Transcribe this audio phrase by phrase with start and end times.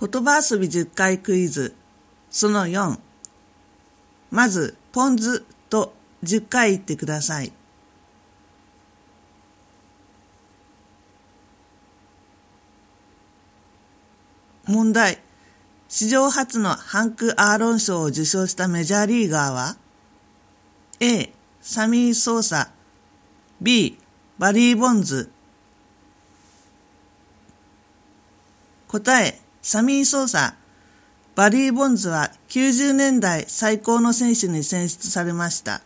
[0.00, 1.74] 言葉遊び10回クイズ。
[2.30, 2.98] その4
[4.30, 5.40] まずポン酢
[5.70, 7.52] と10回言ってください。
[14.66, 15.18] 問題。
[15.88, 19.76] 史上初のハンク・アーロン賞を受賞したメジャーリーガーは
[21.00, 21.32] ？A.
[21.62, 22.70] サミー・ソーサ。
[23.62, 23.98] B.
[24.38, 25.30] バリー・ボンズ。
[28.88, 29.40] 答え。
[29.70, 30.54] サミー・ソーサ
[31.34, 35.82] バリー・ボンズは90年代最高の選手に選出されました。